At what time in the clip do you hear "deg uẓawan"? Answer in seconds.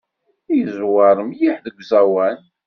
1.65-2.39